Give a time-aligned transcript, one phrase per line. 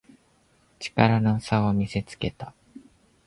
[0.79, 2.55] 力の差を見せつけた